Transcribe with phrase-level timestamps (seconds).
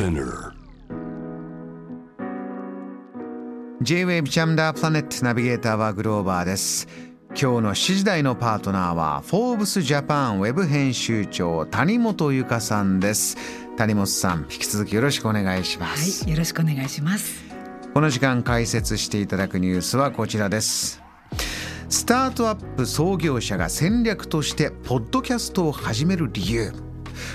[0.00, 0.54] Spinner.
[3.82, 6.88] J-Wave ジャムダープラネットナビゲーターはグローバーです。
[7.28, 13.36] 今日の7時台のパートナーはフォーブスジャパンウェブ編集長谷本由香さんです。
[13.76, 17.44] 谷本さん引き続きよろしくお願いします、はい、よろしくお願いします。
[17.92, 21.02] この時間解説していただくニュースはこちらです。
[21.90, 26.72] スタートアップ創業者が戦略としてポッドキャストを始める理由。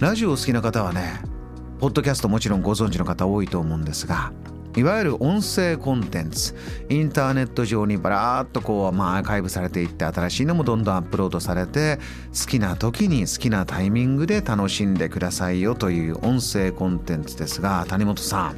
[0.00, 1.37] ラジオお好きな方はね
[1.78, 4.32] ポッドキャストもちろんご存知の方多いと思うんですが
[4.76, 6.54] いわゆる音声コンテンツ
[6.88, 11.98] インターネット上にバラーっとこう、まあ、アーカイブされていって新しいのもどんどんアップロードされて
[12.38, 18.42] 好きな時に好きなタイミングで楽しんでくださいよという音声コンテンツですが谷本さん。
[18.44, 18.52] は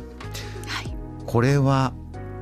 [0.83, 0.95] い、
[1.27, 1.93] これは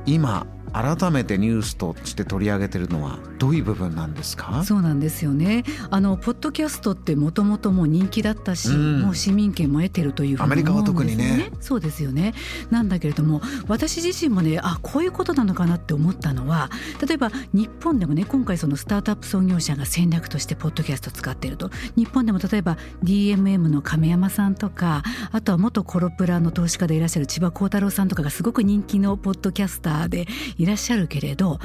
[0.05, 4.63] 今改めてニュースとして取り上げてるのはどういう部分なんですか？
[4.63, 5.63] そうなんですよね。
[5.89, 9.01] あのポッドキャストってもともともう人気だったし、うん。
[9.01, 11.51] もう市民権も得てるというふうにアメリカは特にね。
[11.59, 12.33] そうですよね。
[12.69, 16.69] なんだけれども、私自身もね、あこういうことなのかなって思ったのは、
[17.05, 30.27] 例えば日本でもね、今回そのスタートアップ創業者が戦略としてポッドキャストを使っていると、日本でも例えば DMM の亀山さんとか、あとは元コロプラの投資家でいらっしゃる千葉幸太郎さんとかがすごく人気のポッドキャスターで
[30.59, 31.59] いらっしゃるけれど。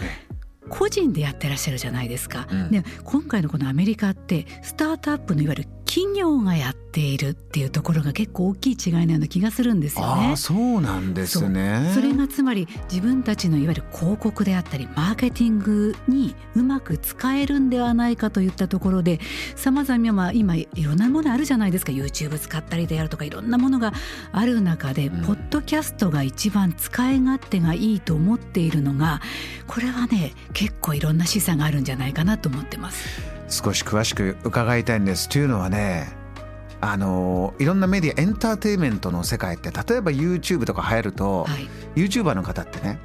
[0.70, 2.48] 個人でやってらっしゃるじゃないですか。
[2.50, 10.34] うんで今回のこのアメリカってスタートアップのいわゆる企業がやっているっていうところが結構大きい違いなような気がするんですよね。
[10.34, 19.20] そうなんですねそれがつまり自分たちのいわゆる広告であったりマーケティングにうまく使えるんではないかといったところで
[19.54, 23.92] さまざま今いろんなものあるじゃないですか YouTube 使ったりであるとかいろんなものが
[24.32, 29.20] ある中で、うんポッドキャストが一番使い勝手がいいと思っているのが
[29.68, 33.33] これはね結構いろんな示唆があるんじゃないかなと思ってます。
[33.48, 35.28] 少し詳しく伺いたいんです。
[35.28, 36.08] というのはね
[36.80, 42.98] あのいろんなメディアエンターテインメントの世界って例えば YouTube とか流行ると、はい、YouTuber の方ってね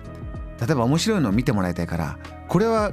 [0.59, 2.17] 例えば面白いのを見てもらいたいから
[2.49, 2.91] これは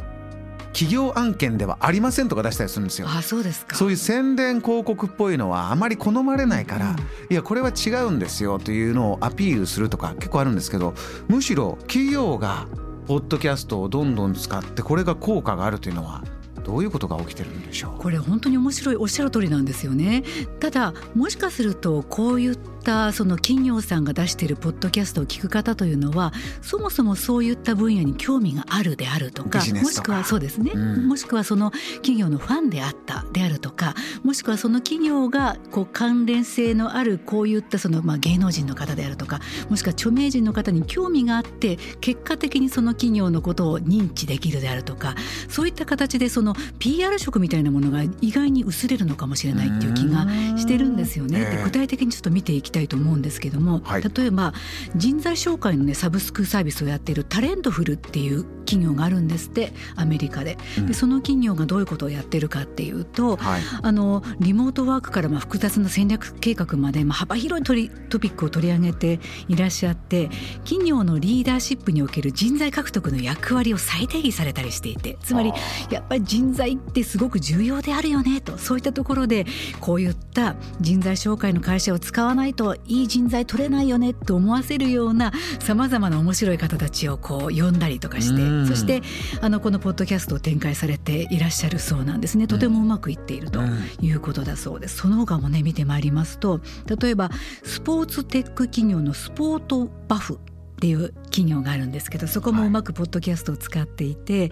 [0.77, 3.09] 企業案件ではありませんとか出したりするんですよ。
[3.09, 3.75] あそうですか。
[3.75, 6.97] そういう宣伝広告っぽいのはあまり好まれないから、うん。
[7.31, 10.93] いやこれは違うんですよというのをアピールするとか結構あるんですけど
[11.29, 12.67] むしろ企業が
[13.07, 16.23] ポッドキャストをどんどん使ってこれが効果があるというのは
[16.67, 18.01] どういうことが起きてるんでしょう？
[18.01, 20.25] これ本当に面白いおっしゃる通りなんですよね。
[20.59, 26.33] ただもしかするとこういったその企業さんが出しているポッドキャストを聞く方というのは
[26.63, 31.09] そもそもそういった分野に興味があるであるとかもしくはそうですね、うん。
[31.09, 45.15] もしくはその企業のファンであったであるとかもしくはその企業がこう関連性のあるこういったそのまあ芸能人の方であるとかもしくは著名人の方に興味があって結果的にその企業のことを認知できるであるとか
[45.49, 50.27] そういった形でその PR 色みたいなものが意外に薄れるのかもしれないっていう気が
[50.57, 51.63] してるんですよね。
[51.65, 54.03] 具体的にちょっと見ていきたいと思うんですけども、はい。
[54.03, 54.53] 例えば
[54.95, 60.59] 人材紹介のねサブスクサービスをやっているタレントフルっていう企業があるんですってアメリカで。
[60.79, 60.87] うん。
[60.87, 63.63] でその企業がどういうことをやってるかっていうと、はい。
[63.83, 70.29] あのリモートワークからまあ複雑な戦略計画までまあ幅広いトリトピックを取り上げていらっしゃって
[70.65, 75.53] 企業のリーダーシップにおける人材獲得の役割を再定義されたりしていてつまり
[75.91, 78.59] やっぱり人材ってすごく重要であるよねと。
[78.59, 79.47] そういったところで
[79.81, 88.67] こういった人材紹介の会社を使わないといい人材取れないよねと思わせるようなさまざまな面白い方たちをこう呼んだりとかしてうん。
[88.67, 89.03] そして
[89.41, 92.47] あのこのポッドキャストを展開されていらっしゃるそうなんですね。
[92.47, 94.97] とてもうまくいっているとうんいうことだそうです。
[94.97, 96.61] その他もね見てまいりますと
[97.01, 97.31] 例えば
[97.63, 100.39] スポーツテック企業のスポートバフ
[100.77, 104.51] っていう企業があるんですけどそこもうまくポッドキャストを使っていて、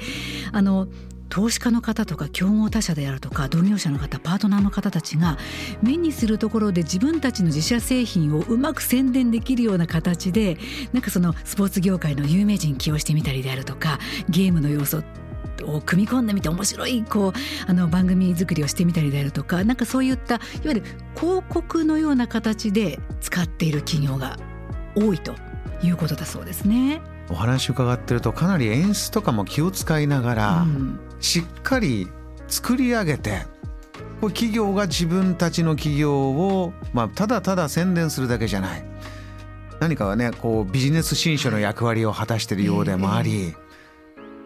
[0.53, 0.89] あの
[1.35, 5.37] 投資家の方とか競合他社であるとか同業者の方パートナーの方たちが
[5.83, 10.59] 目にするところで自分たちの自社製品をうまく宣伝できるような形で
[10.93, 15.03] なんかそのスポーツ業界の有名人起用してみたりであるとかゲームの要素
[15.65, 17.33] を組み込んでみて面白いこう
[17.67, 20.83] あの番組作りをしてみたりであるとかなんかそういったいわゆる
[21.17, 24.37] 広告のような形で使っている企業が
[24.95, 25.35] 多いと
[25.83, 27.03] いうことだそうですね。
[27.29, 32.07] お話伺ってるとかなり演出とかも気を使いながら、うんしっかり
[32.49, 33.47] 作り上げて
[34.21, 38.85] これ企業が自分たちの企業を、まあ、ただただ宣伝するだけじゃない。
[39.81, 43.55] 何かはねこうビジネス新書の役割を果たしているようでもあり、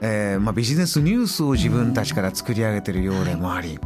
[0.01, 3.79] えーまあ、ビジネスニュースを自分たちから作り上げているようでもあり、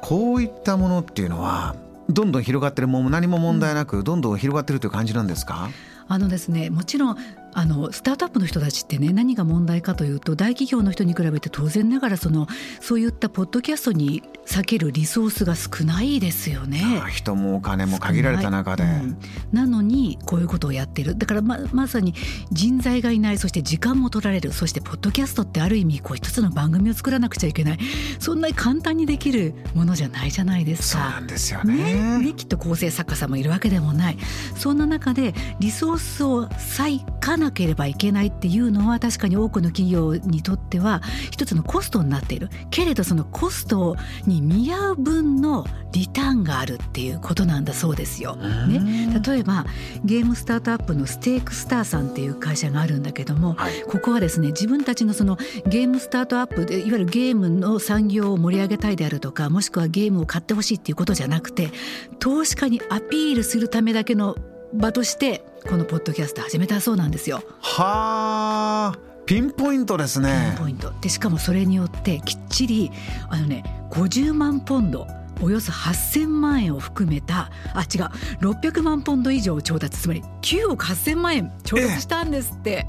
[0.00, 1.76] こういったものっていうのは
[2.08, 5.68] どんどん広がってるもう何も問題なくどんどん広がってるという感じなんですか？
[6.08, 7.16] あのですねもちろん
[7.54, 12.46] あのスタートアップの人たちってね何が問題かというと大企業の人に比べて当然ながらその
[12.80, 16.82] そういったポッドキャストに避けるリソースが少ないですよね。
[17.10, 19.18] 人もお金も限られた中で、うん、
[19.52, 21.16] なのにこういうことをやってる。
[21.16, 22.14] だからままさに
[22.50, 27.78] 人材がいないそして時間も取られるそしてポッドキャストってある意味こう一つの番組を作らなくちゃいけない。
[28.18, 31.02] そんなに簡単にできるものじゃないじゃないですか。
[31.02, 31.74] そうなんですよね。
[31.74, 32.18] ね。
[32.18, 34.18] ねきっと構成作家さんもいるわけでもない。
[34.56, 36.48] そんな中でリソースを
[36.78, 43.96] 割かなければいけないっていうのは確かに多くの企業にとっては一つのコストになっているけれどそのコスト
[44.26, 48.36] に見合う分のリターンがあるっていうことなんだそうですよ。
[48.36, 49.66] ね、例えば
[50.04, 55.36] ゲームスタートアップのステークスターさんっていう会社があるんだけども、はい、ここはですね自分たちのその
[55.66, 61.70] ゲームスタートアップでいわゆるゲームの産業を盛り上げたいであるとかもしくはゲームを買ってほしいっていうことじゃなくて
[62.18, 64.36] 投資家にアピールするためだけの
[64.74, 67.42] 場としてこのポッドキャスト始めたそうなんですよ。
[67.60, 70.54] はあピンポイントですね。
[70.56, 72.90] ピンポイントでしかもそれによってきっちり
[73.28, 75.06] あのね50万ポンド
[75.40, 82.86] およそ8,000万円を含めたあ違う600万ポンド以上調達つまり9億8,000万円調達したんですって。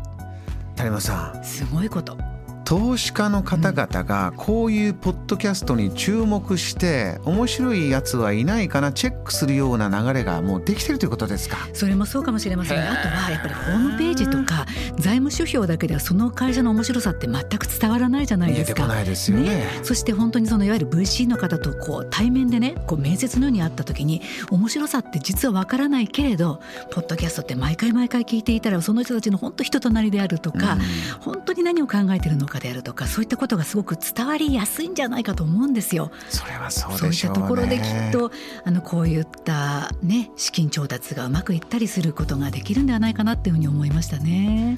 [0.75, 2.32] 谷本さんすごいこと。
[2.65, 11.57] 投資家の方々がこういうポッドキャストに注目して面白いやつはいないかなチェックするような流れがもうできてるということですか？
[11.73, 14.65] それもそうかもしれませんあとはやっぱりホームページとか
[14.97, 18.87] 財務諸表だけではその会社の面白さって全く伝わらないじゃないですか。
[18.87, 24.21] ないですよね、ね、そして本当にそのいわゆる VC の方とこう対面でねこう面接のように会った時に
[24.51, 26.61] 面白さって実はわからないけれど
[26.91, 30.79] ポッドキャストって毎回毎回聞いていたらその人たちの本当人となりであるとか、うん、
[31.19, 36.11] 本当に何を考えてるのかであるとかそういったことがすごく伝わりやすいんじゃないかと思うんですよ。
[36.29, 38.31] それはそうでしょう、ね、そういったところできっと
[38.65, 44.77] あのこういったね資金調達がうまくいったりすることができるんではないかなっていうふうに思いましたね。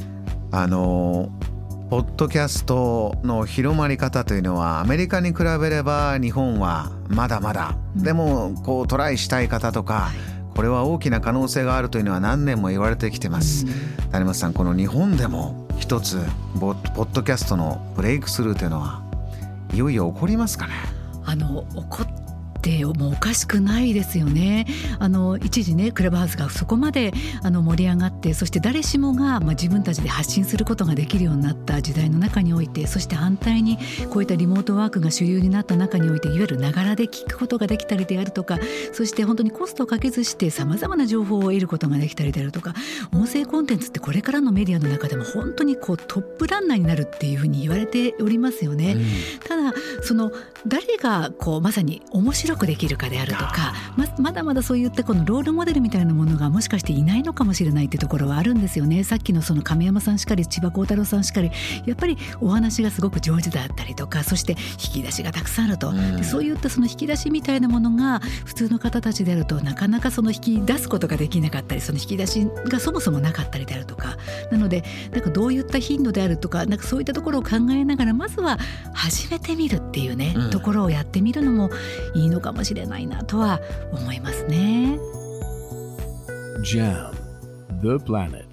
[0.51, 1.29] あの
[1.89, 13.65] ポッドキャストの広まり方というのはアメリカに比べれば日本はまだまだ、うん、でもこうトライしたい方とか、はいこれは大きな可能性があるというのは何年も言われてきてます。
[14.11, 16.19] 谷本さんこの日本でも一つ
[16.59, 19.03] ポッドキャストのブレイクスルーというのは
[19.71, 20.73] いよいよ起こりますかね。
[21.23, 22.14] あの起こっ
[22.65, 24.65] てもおかしくないですよね。
[24.97, 27.13] あの一時ねクラブハウスがそこまで
[27.43, 33.77] あの盛り上がってそして誰しもが、まあ、自分たちで発信することができるようになった時代の中においてそして反対に
[34.09, 38.57] こういったリモートワークが主流になった中においていわゆるながらで聞くことができたりであるとか
[38.93, 42.73] そして本当にコストをかけずしてさまざまな情報を得ることができたりであるとか
[43.13, 48.93] 音声コンテンツってこれからのメディアの中でも本当にこうトップランナーになるっていうふうに言われておりますよね。
[48.93, 49.05] うん、
[49.47, 50.31] ただその
[50.65, 59.03] 誰がこうまさに面白くできるかであるとかままだまだそういったこのロールモデルみたいなものがもしかしていないのかもしれないってところはあるんですよね。
[59.03, 61.51] さっきのその亀山さんしかり千葉幸太郎さんしかり
[61.85, 74.17] やっぱりお話がすごく上手だったりとかそして引き出しがたくさんあると、うん、そういったその引き出しみたいなものが普通の方たちであるとなかなかその引き出すことができなかったりその引き出しがそもそもなかったりであるとか。
[74.51, 78.57] なのでなんかどういった頻度であるとかなんかそういったところを考えながらまずは
[78.93, 81.69] 始めてみるっていうね、うん、ところをやってみるのも
[82.13, 83.59] いいのかもしれないなとは
[83.91, 84.99] 思いますね。
[86.63, 87.11] JAM
[87.81, 88.45] The Planet